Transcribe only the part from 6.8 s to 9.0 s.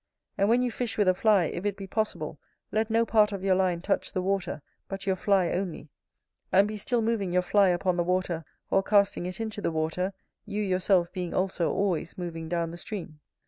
moving your fly upon the water, or